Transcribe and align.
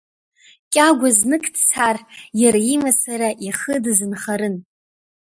Кьагәа 0.71 1.09
знык 1.17 1.45
дцар, 1.55 1.97
иара 2.41 2.59
имацара 2.73 3.29
ихы 3.47 3.75
дазынхарын. 3.83 4.55